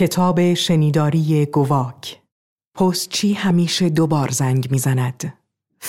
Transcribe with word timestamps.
کتاب 0.00 0.54
شنیداری 0.54 1.46
گواک. 1.46 2.20
پستچی 2.74 3.32
همیشه 3.32 3.88
دو 3.88 4.06
بار 4.06 4.30
زنگ 4.30 4.68
می‌زند. 4.70 5.34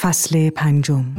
فصل 0.01 0.49
پنجم. 0.49 1.13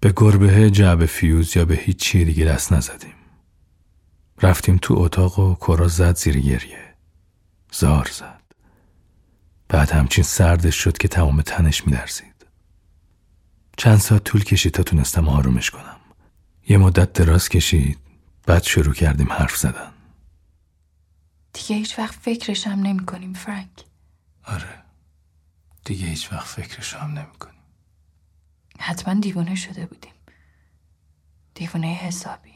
به 0.00 0.12
گربه 0.16 0.70
جعب 0.70 1.06
فیوز 1.06 1.56
یا 1.56 1.64
به 1.64 1.74
هیچ 1.74 1.96
چیه 1.96 2.24
دیگه 2.24 2.44
دست 2.44 2.72
نزدیم. 2.72 3.14
رفتیم 4.42 4.78
تو 4.82 4.94
اتاق 4.98 5.38
و 5.38 5.54
کرا 5.54 5.88
زد 5.88 6.16
زیر 6.16 6.38
گریه. 6.38 6.89
زار 7.72 8.10
زد. 8.12 8.40
بعد 9.68 9.90
همچین 9.90 10.24
سردش 10.24 10.76
شد 10.76 10.98
که 10.98 11.08
تمام 11.08 11.42
تنش 11.42 11.86
میلرزید. 11.86 12.46
چند 13.76 13.98
ساعت 13.98 14.24
طول 14.24 14.44
کشید 14.44 14.72
تا 14.72 14.82
تونستم 14.82 15.28
آرومش 15.28 15.70
کنم. 15.70 15.96
یه 16.68 16.78
مدت 16.78 17.12
دراز 17.12 17.48
کشید 17.48 17.98
بعد 18.46 18.62
شروع 18.62 18.94
کردیم 18.94 19.32
حرف 19.32 19.56
زدن. 19.56 19.92
دیگه 21.52 21.76
هیچ 21.76 21.98
وقت 21.98 22.14
فکرش 22.14 22.66
هم 22.66 22.80
نمی 22.80 23.06
کنیم 23.06 23.32
فرانک. 23.32 23.84
آره. 24.44 24.82
دیگه 25.84 26.06
هیچ 26.06 26.32
وقت 26.32 26.46
فکرش 26.46 26.94
هم 26.94 27.10
نمی 27.10 27.38
کنیم 27.38 27.60
حتما 28.78 29.14
دیوونه 29.14 29.54
شده 29.54 29.86
بودیم. 29.86 30.12
دیوونه 31.54 31.86
حسابی. 31.86 32.54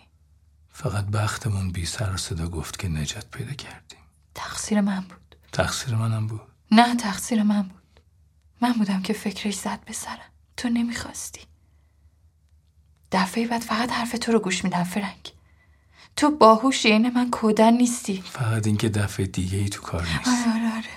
فقط 0.69 1.05
بختمون 1.05 1.73
بی 1.73 1.87
سر 1.87 2.15
و 2.15 2.17
صدا 2.17 2.49
گفت 2.49 2.79
که 2.79 2.89
نجات 2.89 3.31
پیدا 3.31 3.53
کردیم. 3.53 4.04
تقصیر 4.35 4.81
من 4.81 5.01
بود. 5.01 5.37
تقصیر 5.53 5.95
منم 5.95 6.27
بود. 6.27 6.41
نه 6.71 6.97
تقصیر 6.97 7.43
من 7.43 7.63
بود. 7.63 8.01
من 8.61 8.73
بودم 8.73 9.03
که 9.03 9.13
فکرش 9.13 9.55
زد 9.55 9.85
به 9.85 9.93
سرم. 9.93 10.31
تو 10.57 10.69
نمی‌خواستی. 10.69 11.41
دفعه 13.13 13.47
بعد 13.47 13.63
فقط 13.63 13.93
حرف 13.93 14.13
تو 14.13 14.33
رو 14.33 14.39
گوش 14.39 14.65
میدم 14.65 14.85
فرنگ 14.85 15.33
تو 16.17 16.31
باهوش 16.31 16.87
اینه 16.87 17.11
من 17.11 17.31
کودن 17.31 17.73
نیستی. 17.73 18.23
فقط 18.23 18.67
اینکه 18.67 18.89
دفعه 18.89 19.27
دیگه 19.27 19.59
ای 19.59 19.69
تو 19.69 19.83
کار 19.83 20.03
نیست. 20.03 20.29
آره 20.29 20.55
آره 20.55 20.77
آره. 20.77 20.91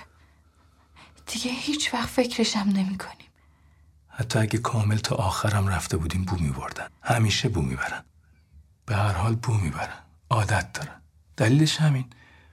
دیگه 1.26 1.50
هیچ 1.50 1.94
وقت 1.94 2.08
فکرشم 2.08 2.58
نمی 2.58 2.98
کنیم 2.98 3.28
حتی 4.08 4.38
اگه 4.38 4.58
کامل 4.58 4.96
تا 4.98 5.16
آخرم 5.16 5.68
رفته 5.68 5.96
بودیم 5.96 6.24
بو 6.24 6.36
میبردن. 6.36 6.88
همیشه 7.02 7.48
بو 7.48 7.62
می‌برن. 7.62 8.04
به 8.86 8.96
هر 8.96 9.12
حال 9.12 9.34
بو 9.34 9.54
می‌برن. 9.54 9.98
عادت 10.30 10.72
دارن. 10.72 11.00
دلیلش 11.36 11.76
همین. 11.76 12.04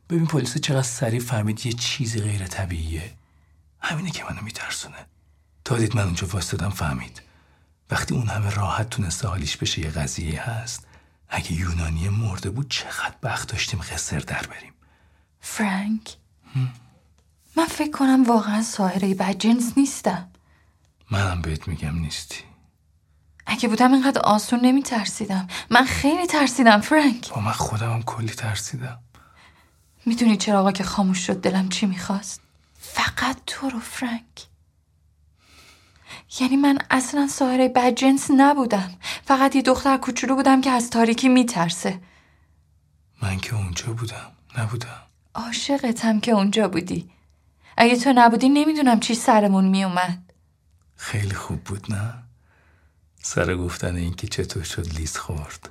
ببین 0.10 0.28
پلیس 0.28 0.58
چقدر 0.58 0.82
سریع 0.82 1.20
فهمید 1.20 1.66
یه 1.66 1.74
چیزی 1.74 2.22
غیر 2.22 2.48
طبیعیه. 2.48 3.14
همینه 3.80 4.12
که 4.12 4.24
منو 4.24 4.42
میترسونه. 4.42 5.06
تا 5.66 5.78
دید 5.78 5.96
من 5.96 6.04
اونجا 6.04 6.28
واسطدم 6.28 6.70
فهمید. 6.70 7.22
وقتی 7.92 8.16
اون 8.16 8.28
همه 8.28 8.50
راحت 8.50 8.90
تونسته 8.90 9.28
حالیش 9.28 9.58
بشه 9.58 9.82
یه 9.82 9.90
قضیه 9.90 10.50
هست 10.50 10.88
اگه 11.30 11.52
یونانی 11.52 12.10
مرده 12.10 12.50
بود 12.50 12.70
چقدر 12.70 13.16
بخت 13.24 13.52
داشتیم 13.52 13.80
قصر 13.80 14.20
در 14.20 14.42
بریم. 14.48 14.74
فرانک؟ 15.40 16.18
من 17.58 17.66
فکر 17.66 17.92
کنم 17.92 18.24
واقعا 18.24 18.64
ساهره 18.64 19.14
بد 19.14 19.38
جنس 19.38 19.74
نیستم. 19.78 20.30
منم 21.12 21.42
بهت 21.42 21.68
میگم 21.68 22.00
نیستی. 22.00 22.44
اگه 23.46 23.70
بودم 23.70 23.94
اینقدر 23.94 24.22
آسون 24.22 24.60
نمی 24.60 24.84
ترسیدم 24.84 25.48
من 25.70 25.86
خیلی 25.86 26.28
ترسیدم 26.28 26.82
فرانک. 26.82 27.30
با 27.30 27.42
من 27.42 27.52
خودم 27.52 27.94
هم 27.94 28.04
کلی 28.04 28.30
ترسیدم. 28.32 29.00
می‌دونی 30.06 30.38
چرا 30.38 30.60
آقا 30.60 30.72
که 30.72 30.84
خاموش 30.84 31.28
شد 31.28 31.42
دلم 31.42 31.70
چی 31.70 31.86
می‌خواست؟ 31.86 32.42
فقط 32.80 33.38
تو 33.48 33.70
رو 33.70 33.80
فرانک. 33.80 34.48
یعنی 36.40 36.56
من 36.56 36.78
اصلا 36.90 37.28
ساهره 37.28 37.68
بد 37.68 37.96
جنس 37.96 38.28
نبودم. 38.38 38.94
فقط 39.26 39.56
یه 39.56 39.62
دختر 39.62 39.98
کوچولو 39.98 40.36
بودم 40.36 40.62
که 40.62 40.70
از 40.70 40.90
تاریکی 40.90 41.30
میترسه. 41.30 42.02
من 43.22 43.38
که 43.38 43.56
اونجا 43.56 43.94
بودم 43.94 44.32
نبودم. 44.58 45.02
عاشقتم 45.36 46.20
که 46.20 46.32
اونجا 46.32 46.68
بودی. 46.68 47.10
اگه 47.78 47.96
تو 47.96 48.14
نبودی 48.16 48.50
نمی‌دونم 48.50 49.00
چی 49.00 49.16
سرمون 49.16 49.66
میومد 49.66 50.34
خیلی 50.96 51.34
خوب 51.36 51.64
بود 51.64 51.94
نه؟ 51.94 52.14
سر 53.22 53.56
گفتن 53.56 53.96
اینکه 53.96 54.28
چطور 54.28 54.64
شد 54.64 54.94
لیز 54.94 55.18
خورد. 55.18 55.70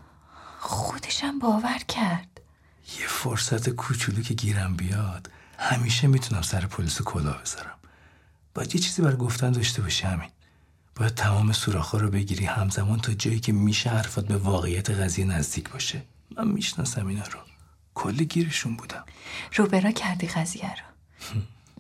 خودشم 0.58 1.38
باور 1.38 1.78
کرد. 1.88 2.33
یه 3.00 3.06
فرصت 3.06 3.68
کوچولو 3.68 4.22
که 4.22 4.34
گیرم 4.34 4.76
بیاد 4.76 5.30
همیشه 5.58 6.06
می‌تونم 6.06 6.42
سر 6.42 6.66
پلیس 6.66 7.02
کلا 7.02 7.32
بذارم. 7.32 7.78
باید 8.54 8.74
یه 8.74 8.80
چیزی 8.80 9.02
برای 9.02 9.16
گفتن 9.16 9.52
داشته 9.52 9.82
باشی 9.82 10.04
همین. 10.04 10.30
باید 10.96 11.14
تمام 11.14 11.52
سوراخ‌ها 11.52 11.98
رو 11.98 12.10
بگیری 12.10 12.44
همزمان 12.44 13.00
تا 13.00 13.14
جایی 13.14 13.40
که 13.40 13.52
میشه 13.52 13.90
حرفات 13.90 14.26
به 14.26 14.36
واقعیت 14.36 14.90
قضیه 14.90 15.24
نزدیک 15.24 15.70
باشه. 15.70 16.02
من 16.36 16.48
می‌شناسم 16.48 17.06
اینا 17.06 17.24
رو. 17.24 17.38
کلی 17.94 18.24
گیرشون 18.26 18.76
بودم. 18.76 19.04
روبرا 19.54 19.90
کردی 19.90 20.26
قضیه 20.26 20.70
رو. 20.70 20.82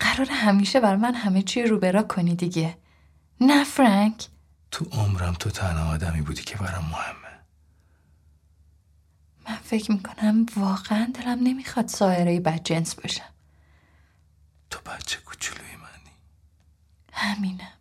قرار 0.00 0.28
همیشه 0.30 0.80
بر 0.80 0.96
من 0.96 1.14
همه 1.14 1.42
چی 1.42 1.62
روبرا 1.62 2.02
کنی 2.02 2.34
دیگه. 2.34 2.78
نه 3.40 3.64
فرانک؟ 3.64 4.26
تو 4.70 4.84
عمرم 4.84 5.34
تو 5.34 5.50
تنها 5.50 5.90
آدمی 5.90 6.22
بودی 6.22 6.42
که 6.42 6.56
برام 6.56 6.84
مهمه. 6.84 7.23
من 7.23 7.23
فکر 9.64 9.92
می‌کنم 9.92 10.46
واقعا 10.56 11.12
دلم 11.14 11.38
نمی‌خواد 11.42 11.88
ساهره 11.88 12.40
بد 12.40 12.62
جنس 12.64 12.94
باشم. 12.94 13.30
تو 14.70 14.78
بچه 14.86 15.20
کوچولوی 15.20 15.76
منی. 15.76 16.12
همینم 17.12 17.72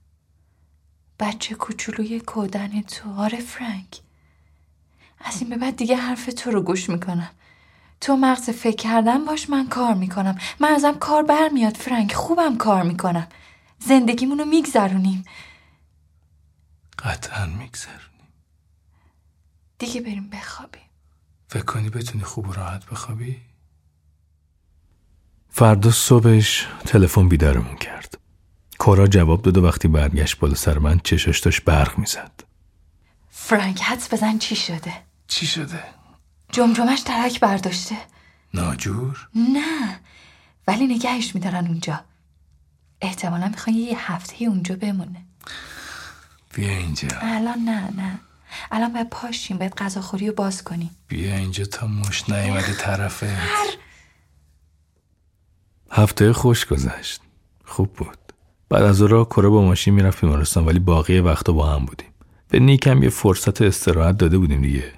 بچه 1.20 1.56
کوچولوی 1.56 2.20
کودن 2.20 2.82
تو. 2.82 3.14
آره 3.20 3.40
فرانک. 3.40 4.00
از 5.20 5.42
این 5.42 5.50
به 5.50 5.58
بعد 5.58 5.76
دیگه 5.76 5.96
حرف 5.96 6.26
تو 6.26 6.52
رو 6.52 6.62
گوش 6.62 6.90
می‌کنم. 6.90 7.32
تو 8.02 8.18
مغز 8.18 8.50
فکر 8.50 8.76
کردن 8.76 9.26
باش 9.26 9.50
من 9.50 9.70
کار 9.70 9.94
می‌کنم. 9.94 10.38
من 10.60 10.70
ازم 10.70 11.00
کار 11.00 11.24
برمیاد 11.24 11.78
فرانک. 11.78 12.14
خوبم 12.14 12.58
کار 12.58 12.84
می‌کنم. 12.84 13.28
زندگیمونو 13.80 14.46
میگذرونیم. 14.46 15.26
قطعا 17.00 17.46
میگذرونیم. 17.46 18.28
دیگه 19.80 20.02
بریم 20.02 20.30
بخوابیم. 20.30 20.82
فکر 21.54 21.66
کنی 21.66 21.90
بتونی 21.90 22.24
خوب 22.24 22.50
و 22.50 22.54
راحت 22.54 22.86
بخوابی؟ 22.86 23.42
فردا 25.50 25.92
صبحش 25.92 26.68
تلفن 26.86 27.30
بیدارمون 27.30 27.76
کرد. 27.76 28.18
کورا 28.80 29.08
جواب 29.08 29.42
داد 29.42 29.58
و 29.58 29.66
وقتی 29.66 29.88
برگشت 29.88 30.40
بالا 30.40 30.56
سر 30.56 30.80
من 30.80 31.00
چشاش 31.00 31.40
داشت 31.40 31.64
برق 31.64 31.98
می‌زد. 31.98 32.44
فرانک 33.30 33.82
حدس 33.82 34.14
بزن 34.14 34.38
چی 34.38 34.56
شده؟ 34.56 34.94
چی 35.28 35.48
شده؟ 35.48 35.84
جمجمش 36.52 37.02
ترک 37.02 37.40
برداشته. 37.40 37.98
ناجور؟ 38.54 39.30
نه 39.36 40.00
ولی 40.68 40.88
نگهش 40.88 41.36
میدارن 41.36 41.68
اونجا. 41.68 42.04
احتمالا 43.02 43.48
می‌خوان 43.48 43.76
یه 43.76 44.12
هفته 44.12 44.46
اونجا 44.46 44.76
بمونه. 44.76 45.26
بیا 46.54 46.70
اینجا. 46.70 47.08
الان 47.22 47.60
نه 47.60 47.90
نه. 47.90 48.20
الان 48.72 48.94
باید 48.94 49.10
پاشیم 49.10 49.58
باید 49.58 49.76
غذاخوری 49.76 50.28
رو 50.28 50.34
باز 50.34 50.64
کنیم. 50.64 50.90
بیا 51.08 51.36
اینجا 51.36 51.66
تا 51.66 51.88
مش 51.88 52.30
نیومده 52.30 52.74
طرفه 52.74 53.38
هفته 55.92 56.34
خوش 56.34 56.66
گذشت. 56.66 57.22
خوب 57.66 57.94
بود. 57.94 58.18
بعد 58.70 58.84
از 58.84 59.02
راه 59.02 59.26
کره 59.26 59.50
با 59.50 59.62
ماشین 59.62 59.94
می‌رفت 59.94 60.22
بیمارستان 60.22 60.66
ولی 60.66 60.80
باقی 60.80 61.20
وقتا 61.20 61.54
با 61.54 61.68
هم 61.68 61.86
بودیم. 61.86 62.08
به 62.50 62.60
نیکم 62.60 63.04
یه 63.04 63.10
فرصت 63.10 63.62
استراحت 63.62 64.18
داده 64.18 64.38
بودیم 64.38 64.62
دیگه. 64.62 64.94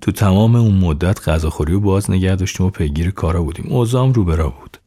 تو 0.00 0.12
تمام 0.12 0.56
اون 0.56 0.74
مدت 0.74 1.28
غذاخوری 1.28 1.72
رو 1.72 1.80
باز 1.80 2.10
نگه 2.10 2.36
داشتیم 2.36 2.66
و 2.66 2.70
پیگیر 2.70 3.10
کارا 3.10 3.42
بودیم. 3.42 3.66
اوضاعم 3.68 4.12
رو 4.12 4.24
برا 4.24 4.50
بود. 4.50 4.78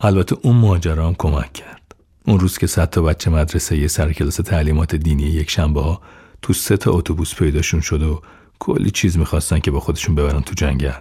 البته 0.00 0.36
اون 0.42 0.56
ماجرا 0.56 1.06
هم 1.06 1.14
کمک 1.14 1.52
کرد. 1.52 1.94
اون 2.26 2.40
روز 2.40 2.58
که 2.58 2.66
صد 2.66 2.90
تا 2.90 3.02
بچه 3.02 3.30
مدرسه 3.30 3.78
یه 3.78 3.88
سر 3.88 4.12
کلاس 4.12 4.36
تعلیمات 4.36 4.94
دینی 4.94 5.22
یک 5.22 5.50
شنبه 5.50 5.82
ها 5.82 6.00
تو 6.42 6.52
سه 6.52 6.76
تا 6.76 6.92
اتوبوس 6.92 7.34
پیداشون 7.34 7.80
شد 7.80 8.02
و 8.02 8.22
کلی 8.58 8.90
چیز 8.90 9.18
می‌خواستن 9.18 9.58
که 9.58 9.70
با 9.70 9.80
خودشون 9.80 10.14
ببرن 10.14 10.40
تو 10.40 10.54
جنگل. 10.54 11.00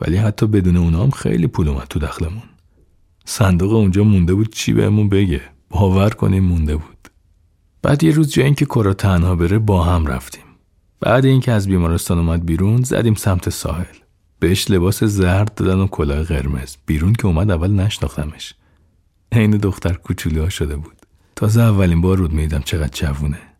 ولی 0.00 0.16
حتی 0.16 0.46
بدون 0.46 0.76
اونا 0.76 1.02
هم 1.02 1.10
خیلی 1.10 1.46
پول 1.46 1.68
اومد 1.68 1.86
تو 1.86 1.98
دخلمون. 1.98 2.42
صندوق 3.24 3.72
اونجا 3.72 4.04
مونده 4.04 4.34
بود 4.34 4.54
چی 4.54 4.72
بهمون 4.72 5.08
بگه؟ 5.08 5.40
باور 5.70 6.10
کنیم 6.10 6.44
مونده 6.44 6.76
بود. 6.76 7.08
بعد 7.82 8.04
یه 8.04 8.12
روز 8.12 8.32
جای 8.32 8.44
اینکه 8.44 8.64
کرا 8.64 8.94
تنها 8.94 9.36
بره 9.36 9.58
با 9.58 9.84
هم 9.84 10.06
رفتیم. 10.06 10.44
بعد 11.00 11.24
اینکه 11.24 11.52
از 11.52 11.68
بیمارستان 11.68 12.18
اومد 12.18 12.46
بیرون 12.46 12.82
زدیم 12.82 13.14
سمت 13.14 13.50
ساحل. 13.50 13.96
بهش 14.38 14.70
لباس 14.70 15.04
زرد 15.04 15.54
دادن 15.54 15.80
و 15.80 15.86
کلاه 15.86 16.22
قرمز. 16.22 16.76
بیرون 16.86 17.12
که 17.12 17.26
اومد 17.26 17.50
اول 17.50 17.70
نشناختمش. 17.70 18.54
عین 19.32 19.50
دختر 19.50 19.92
کوچولوها 19.92 20.48
شده 20.48 20.76
بود. 20.76 20.96
تازه 21.36 21.62
اولین 21.62 22.00
بار 22.00 22.18
رود 22.18 22.32
میدم 22.32 22.62
چقدر 22.64 22.90
جوونه. 22.92 23.55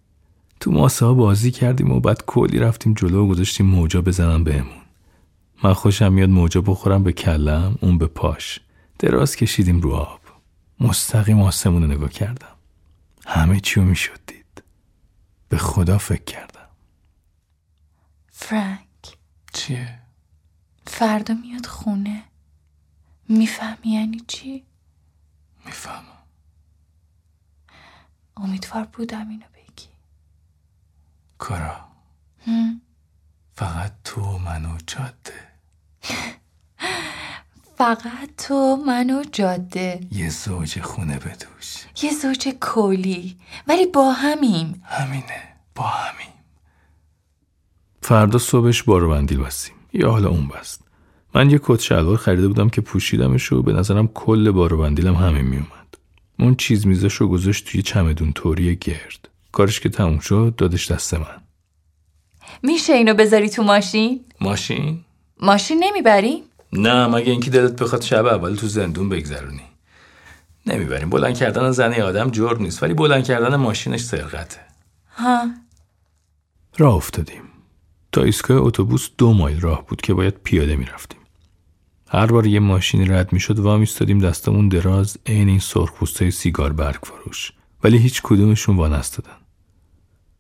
تو 0.67 0.73
ماسه 0.73 1.07
ها 1.07 1.15
بازی 1.15 1.51
کردیم 1.51 1.91
و 1.91 2.01
بعد 2.01 2.25
کلی 2.27 2.59
رفتیم 2.59 2.95
جلو 2.95 3.25
و 3.25 3.29
گذاشتیم 3.29 3.67
موجا 3.67 4.03
بزنن 4.03 4.45
بهمون. 4.45 4.83
من 5.63 5.73
خوشم 5.73 6.13
میاد 6.13 6.29
موجا 6.29 6.61
بخورم 6.61 7.03
به 7.03 7.13
کلم 7.13 7.79
اون 7.81 7.99
به 7.99 8.07
پاش. 8.07 8.61
دراز 8.99 9.37
کشیدیم 9.37 9.81
رو 9.81 9.93
آب. 9.93 10.21
مستقیم 10.81 11.41
آسمون 11.41 11.83
رو 11.83 11.89
نگاه 11.89 12.11
کردم. 12.11 12.57
همه 13.27 13.61
چیو 13.61 13.83
می‌شد 13.83 14.19
دید. 14.27 14.63
به 15.49 15.59
خدا 15.59 15.99
فکر 15.99 16.25
کردم. 16.25 16.69
فرانک. 18.31 19.19
چیه؟ 19.53 19.99
فردا 20.87 21.35
میاد 21.35 21.67
خونه. 21.67 22.23
می‌فهمی 23.29 23.93
یعنی 23.93 24.21
چی؟ 24.29 24.65
می‌فهمم. 25.67 26.07
امیدوار 28.37 28.85
بودم 28.85 29.29
اینو 29.29 29.47
کارا 31.39 31.77
فقط 33.55 33.93
تو 34.05 34.21
و 34.21 34.39
من 34.39 34.65
و 34.65 34.79
جاده 34.87 35.47
فقط 37.77 38.31
تو 38.39 38.77
من 38.87 39.11
و 39.11 39.25
جاده 39.33 40.01
یه 40.13 40.31
زوج 40.31 40.81
خونه 40.81 41.19
بدوش 41.19 41.85
یه 42.03 42.13
زوج 42.23 42.49
کلی 42.61 43.37
ولی 43.69 43.87
با 43.87 44.13
همیم 44.13 44.83
همینه 44.85 45.43
با 45.75 45.85
همین 45.85 46.37
فردا 48.03 48.39
صبحش 48.39 48.83
بارو 48.83 49.11
بندیل 49.11 49.39
بستیم. 49.39 49.75
یا 49.93 50.11
حالا 50.11 50.29
اون 50.29 50.49
بست. 50.49 50.81
من 51.35 51.51
یه 51.51 51.61
کت 51.63 51.81
شلوار 51.81 52.17
خریده 52.17 52.49
بودم 52.49 52.69
که 52.69 52.81
پوشیدمش 52.81 53.53
و 53.53 53.63
به 53.63 53.73
نظرم 53.73 54.09
کل 54.09 54.51
بارو 54.51 54.79
بندیلم 54.79 55.15
همین 55.15 55.45
میومد. 55.45 55.97
اون 56.39 56.55
چیز 56.55 56.87
میزش 56.87 57.15
رو 57.15 57.29
گذاشت 57.29 57.67
توی 57.67 57.83
چمدون 57.83 58.33
توری 58.33 58.77
گرد. 58.77 59.29
کارش 59.57 59.81
که 59.81 59.89
تموم 59.89 60.19
شد 60.19 60.55
دادش 60.57 60.91
دست 60.91 61.15
من. 61.15 61.43
میشه 62.63 62.93
اینو 62.93 63.15
بذاری 63.15 63.49
تو 63.49 63.63
ماشین؟ 63.63 64.25
ماشین؟ 64.41 65.05
ماشین 65.41 65.85
نمی‌بری؟ 65.85 66.43
نه 66.73 67.07
مگه 67.07 67.31
اینکه 67.31 67.51
دلت 67.51 67.83
بخواد 67.83 68.03
شب 68.03 68.27
اول 68.27 68.55
تو 68.55 68.67
زندون 68.67 69.09
بگذرونی. 69.09 69.63
نمی‌بریم. 70.67 71.11
بلند 71.11 71.37
کردن 71.37 71.71
زنی 71.71 72.01
آدم 72.01 72.31
جرم 72.31 72.63
نیست 72.63 72.83
ولی 72.83 72.95
بلند 72.95 73.25
کردن 73.25 73.57
ماشینش 73.57 74.01
سرقته. 74.01 74.61
ها. 75.17 75.51
راه 76.79 76.95
افتادیم. 76.95 77.43
تا 78.13 78.23
ایستگاه 78.23 78.59
اتوبوس 78.61 79.09
دو 79.19 79.33
مایل 79.33 79.61
راه 79.61 79.87
بود 79.87 80.01
که 80.01 80.15
باید 80.15 80.35
پیاده 80.35 80.77
می‌رفتیم. 80.77 81.21
هر 82.09 82.27
بار 82.27 82.47
یه 82.47 82.61
ماشینی 82.61 83.05
رد 83.05 83.33
می‌شد 83.33 83.59
وا 83.59 83.77
میستادیم 83.77 84.19
دستمون 84.19 84.69
دراز 84.69 85.19
عین 85.27 85.49
این 85.49 85.59
سرخپوستای 85.59 86.31
سیگار 86.31 86.73
برگ 86.73 87.01
فروش. 87.03 87.53
ولی 87.85 87.99
هیچ 87.99 88.23
کدومشون 88.23 88.77
وا 88.77 88.89
نستادن 88.89 89.46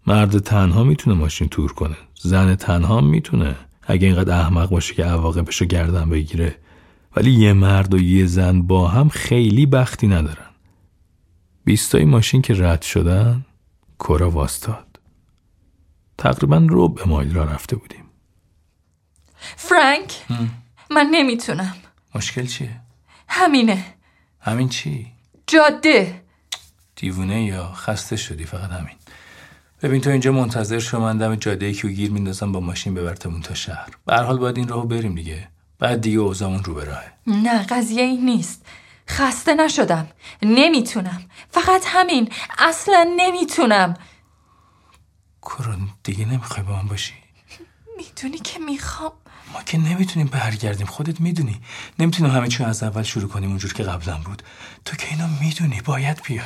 مرد 0.07 0.39
تنها 0.39 0.85
می‌تونه 0.85 1.17
ماشین 1.17 1.49
تور 1.49 1.73
کنه. 1.73 1.97
زن 2.15 2.55
تنها 2.55 3.01
می‌تونه. 3.01 3.57
اگه 3.83 4.07
اینقدر 4.07 4.41
احمق 4.41 4.71
باشه 4.71 4.95
که 4.95 5.05
عواقبش 5.05 5.57
رو 5.57 5.67
گردن 5.67 6.11
بگیره. 6.11 6.59
ولی 7.17 7.31
یه 7.31 7.53
مرد 7.53 7.95
و 7.95 7.99
یه 7.99 8.27
زن 8.27 8.63
با 8.63 8.89
هم 8.89 9.09
خیلی 9.09 9.67
بختی 9.67 10.07
ندارن. 10.07 10.51
بیستای 11.65 12.05
ماشین 12.05 12.43
که 12.43 12.55
رد 12.55 12.83
شدن 12.83 13.45
کرا 13.99 14.31
واستاد. 14.31 15.01
تقریبا 16.19 16.67
ربع 16.71 17.09
مایل 17.09 17.35
را 17.35 17.45
رفته 17.45 17.77
بودیم. 17.77 18.05
فرانک 19.57 20.25
من 20.91 21.09
نمی‌تونم. 21.11 21.75
مشکل 22.15 22.47
چیه؟ 22.47 22.81
همینه. 23.29 23.85
همین 24.41 24.69
چی؟ 24.69 25.07
جاده. 25.47 26.23
دیوونه 26.97 27.45
یا 27.45 27.73
خسته 27.73 28.17
شدی؟ 28.17 28.45
فقط 28.45 28.71
همین. 28.71 28.97
ببین 29.83 30.01
تو 30.01 30.11
اینجا 30.11 30.33
منتظر 30.33 30.79
شو 30.79 31.01
من 31.01 31.19
دم 31.19 31.35
جاده 31.35 31.73
کیو 31.73 31.91
گیر 31.91 32.11
میندازم 32.11 32.53
با 32.53 32.61
ماشین 32.61 32.95
ببرتمون 32.95 33.41
تا 33.41 33.55
شهر. 33.55 33.89
به 34.07 34.15
هر 34.15 34.23
حال 34.23 34.39
باید 34.39 34.57
این 34.57 34.69
راهو 34.69 34.87
بریم 34.87 35.15
دیگه. 35.15 35.49
بعد 35.79 36.01
دیگه 36.01 36.19
اوزامون 36.19 36.65
رو 36.65 36.75
به 36.75 36.85
راهه. 36.85 37.13
نه 37.27 37.63
قضیه 37.63 38.03
این 38.03 38.25
نیست. 38.25 38.67
خسته 39.09 39.55
نشدم. 39.55 40.09
نمی‌تونم. 40.43 41.23
فقط 41.51 41.83
همین. 41.87 42.29
اصلا 42.59 43.15
نمی‌تونم. 43.17 43.95
کرون 45.43 45.89
دیگه 46.03 46.25
نمی‌خوای 46.25 46.67
با 46.67 46.77
من 46.77 46.89
باشی؟ 46.89 47.15
می‌دونی 47.97 48.39
که 48.39 48.59
می‌خوام. 48.59 49.13
ما 49.57 49.63
که 49.63 49.79
نمی‌تونیم 49.79 50.27
برگردیم 50.27 50.87
خودت 50.87 51.21
می‌دونی. 51.21 51.61
نمی‌تونیم 51.99 52.33
همه 52.33 52.49
چی 52.49 52.65
از 52.65 52.83
اول 52.83 53.03
شروع 53.03 53.29
کنیم 53.29 53.49
اونجور 53.49 53.73
که 53.73 53.83
قبلا 53.83 54.19
بود. 54.25 54.43
تو 54.85 54.97
که 54.97 55.07
اینو 55.11 55.27
می‌دونی 55.41 55.81
باید 55.81 56.23
بیای. 56.27 56.39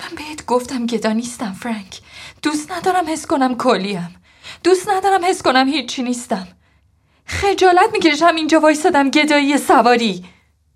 من 0.00 0.16
بهت 0.16 0.46
گفتم 0.46 0.86
گدا 0.86 1.12
نیستم 1.12 1.52
فرانک. 1.52 2.00
دوست 2.42 2.72
ندارم 2.72 3.04
حس 3.08 3.26
کنم 3.26 3.56
کلیم. 3.56 4.16
دوست 4.64 4.88
ندارم 4.88 5.24
حس 5.24 5.42
کنم 5.42 5.68
هیچی 5.68 6.02
نیستم. 6.02 6.48
خجالت 7.26 7.90
می‌کشم 7.92 8.34
اینجا 8.36 8.60
وایسادم 8.60 9.10
گدایی 9.10 9.58
سواری. 9.58 10.24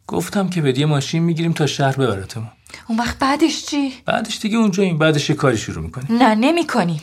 گفتم 0.07 0.51
که 0.51 0.63
بدیه 0.63 0.87
ماشین 0.87 1.23
می‌گیریم 1.23 1.53
تا 1.53 1.67
شهر 1.67 1.97
ببرتمون. 1.97 2.51
اون 2.89 2.99
وقت 2.99 3.19
بعدش 3.19 3.67
چی؟ 3.67 3.95
بعدش 4.07 4.39
دیگه 4.39 4.59
اونجاییم. 4.59 4.99
بعدش 4.99 5.31
یه 5.31 5.37
کاری 5.37 5.59
شروع 5.59 5.85
می‌کنیم. 5.85 6.23
نه 6.23 6.35
نمی‌کنیم. 6.35 7.01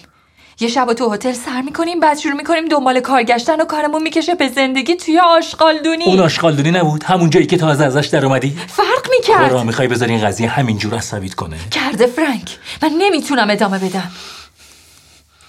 یه 0.60 0.68
شب 0.68 0.94
تو 0.94 1.14
هتل 1.14 1.34
سر 1.34 1.62
می‌کنیم 1.62 2.00
بعد 2.00 2.18
شروع 2.18 2.34
می‌کنیم 2.34 2.66
دنبال 2.66 3.00
کار 3.00 3.24
گشتن 3.24 3.62
و 3.62 3.66
کارمون 3.66 4.04
می‌کشه 4.04 4.36
به 4.36 4.50
زندگی 4.50 4.96
توی 4.96 5.20
آشغالدونی 5.20 6.04
اون 6.04 6.20
آشغالدونی 6.20 6.72
نبود 6.72 7.04
همون 7.04 7.30
جایی 7.30 7.46
که 7.46 7.58
تازه 7.58 7.84
ازش 7.84 8.08
در 8.08 8.26
اومدی؟ 8.26 8.58
فرق 8.68 9.08
می‌کرد. 9.10 9.52
را 9.52 9.64
می‌خوای 9.64 9.88
بذاری 9.88 10.14
این 10.14 10.26
قضیه 10.26 10.50
همینجور 10.50 10.96
عصبیت 10.96 11.34
کنه. 11.34 11.58
کرده 11.72 12.08
فرانک 12.08 12.58
من 12.82 12.90
نمی‌تونم 12.98 13.50
ادامه 13.50 13.80
بدم. 13.80 14.12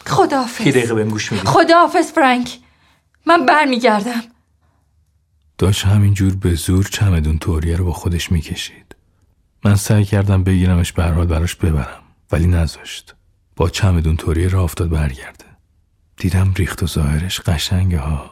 خداحافظ. 0.07 0.67
یه 0.67 0.73
دقیقه 0.73 0.95
بهم 0.95 1.09
گوش 1.09 1.33
میدی. 1.33 1.47
خداحافظ 1.47 2.13
فرانک. 2.13 2.59
من 3.27 3.47
برمیگردم. 3.47 4.23
داشت 5.59 5.85
همینجور 5.85 6.37
به 6.37 6.55
زور 6.55 6.89
چمدون 6.93 7.39
توریه 7.39 7.77
رو 7.77 7.85
با 7.85 7.93
خودش 7.93 8.33
می‌کشید. 8.33 8.97
من 9.65 9.75
سعی 9.75 10.05
کردم 10.05 10.45
بگیرمش 10.45 10.93
به 10.93 11.03
هر 11.03 11.13
حال 11.13 11.27
براش 11.27 11.55
ببرم 11.55 12.03
ولی 12.33 12.47
نذاشت. 12.47 13.15
با 13.59 13.69
چمدون 13.69 14.17
توریه 14.17 14.49
را 14.49 14.63
افتاد 14.63 14.89
برگرده. 14.89 15.45
دیدم 16.17 16.53
ریخت 16.57 16.83
و 16.83 16.87
ظاهرش 16.87 17.41
قشنگه 17.41 17.99
ها. 17.99 18.31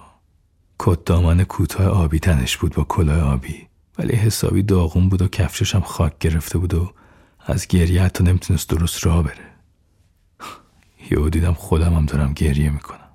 کت 0.79 1.05
دامن 1.05 1.45
کوتاه 1.45 1.87
آبی 1.87 2.19
تنش 2.19 2.57
بود 2.57 2.75
با 2.75 2.85
کلاه 2.85 3.33
آبی 3.33 3.67
ولی 3.99 4.15
حسابی 4.15 4.63
داغون 4.63 5.09
بود 5.09 5.23
و 5.23 5.29
کفشش 5.29 5.75
هم 5.75 5.81
خاک 5.81 6.19
گرفته 6.19 6.59
بود 6.59 6.75
و 6.75 6.93
از 7.47 7.67
گریه 7.67 8.03
حتی 8.03 8.25
نمی‌تونست 8.25 8.69
درست 8.69 9.07
راه 9.07 9.23
بره. 9.23 9.53
یهو 11.11 11.29
دیدم 11.29 11.53
خودم 11.53 11.95
هم 11.95 12.07
دارم 12.07 12.33
گریه 12.33 12.71
می‌کنم. 12.71 13.06